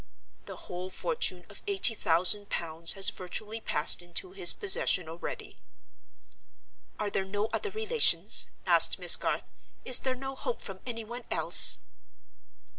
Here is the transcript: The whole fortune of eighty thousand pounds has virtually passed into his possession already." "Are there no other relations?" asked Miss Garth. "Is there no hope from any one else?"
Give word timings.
The 0.47 0.55
whole 0.55 0.89
fortune 0.89 1.45
of 1.47 1.61
eighty 1.67 1.93
thousand 1.93 2.49
pounds 2.49 2.93
has 2.93 3.11
virtually 3.11 3.61
passed 3.61 4.01
into 4.01 4.31
his 4.31 4.51
possession 4.51 5.07
already." 5.07 5.59
"Are 6.99 7.11
there 7.11 7.23
no 7.23 7.49
other 7.53 7.69
relations?" 7.69 8.47
asked 8.65 8.97
Miss 8.97 9.15
Garth. 9.15 9.51
"Is 9.85 9.99
there 9.99 10.15
no 10.15 10.33
hope 10.33 10.63
from 10.63 10.79
any 10.87 11.03
one 11.03 11.25
else?" 11.29 11.81